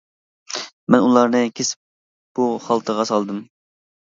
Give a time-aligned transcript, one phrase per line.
[0.95, 1.81] مەن ئۇلارنى كېسىپ
[2.41, 3.47] بۇ خالتىغا سالدىم.